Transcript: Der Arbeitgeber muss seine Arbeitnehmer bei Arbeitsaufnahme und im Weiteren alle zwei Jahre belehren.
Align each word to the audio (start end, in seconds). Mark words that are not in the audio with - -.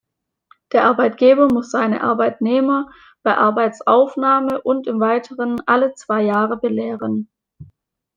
Der 0.71 0.85
Arbeitgeber 0.85 1.47
muss 1.53 1.69
seine 1.69 2.01
Arbeitnehmer 2.01 2.89
bei 3.21 3.37
Arbeitsaufnahme 3.37 4.59
und 4.59 4.87
im 4.87 4.99
Weiteren 4.99 5.61
alle 5.67 5.93
zwei 5.93 6.23
Jahre 6.23 6.57
belehren. 6.57 7.29